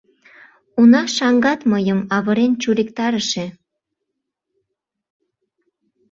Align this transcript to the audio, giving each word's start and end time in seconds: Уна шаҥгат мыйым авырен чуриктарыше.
Уна 0.79 1.01
шаҥгат 1.15 1.59
мыйым 1.71 1.99
авырен 2.17 2.51
чуриктарыше. 2.61 3.45